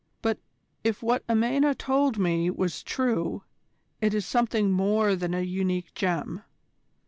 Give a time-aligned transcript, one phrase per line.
[0.23, 0.39] "But
[0.83, 3.43] if what Amena told me was true,
[4.01, 6.41] it is something more than a unique gem.